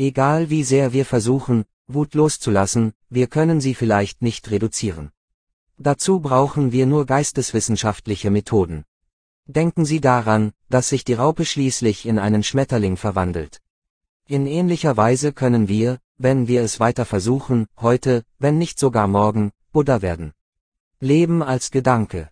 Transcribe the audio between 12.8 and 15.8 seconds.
verwandelt. In ähnlicher Weise können